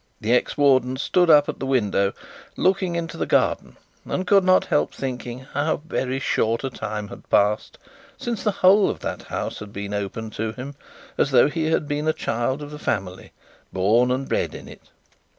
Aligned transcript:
The 0.19 0.33
ex 0.33 0.57
warden 0.57 0.97
stood 0.97 1.29
up 1.29 1.47
at 1.47 1.59
the 1.59 1.65
window 1.67 2.13
looking 2.57 2.95
into 2.95 3.17
the 3.17 3.27
garden, 3.27 3.77
and 4.03 4.25
could 4.25 4.43
not 4.43 4.65
help 4.65 4.91
thinking 4.95 5.41
how 5.41 5.83
very 5.85 6.19
short 6.19 6.63
a 6.63 6.71
time 6.71 7.09
had 7.09 7.29
passed 7.29 7.77
since 8.17 8.43
the 8.43 8.49
whole 8.65 8.89
of 8.89 9.01
that 9.01 9.21
house 9.21 9.59
had 9.59 9.71
been 9.71 9.93
open 9.93 10.31
to 10.31 10.53
him, 10.53 10.73
as 11.19 11.29
though 11.29 11.49
he 11.49 11.65
had 11.65 11.87
been 11.87 12.07
a 12.07 12.13
child 12.13 12.63
of 12.63 12.71
the 12.71 12.79
family, 12.79 13.31
born 13.71 14.09
and 14.09 14.27
bred 14.27 14.55
in 14.55 14.67
it. 14.67 14.81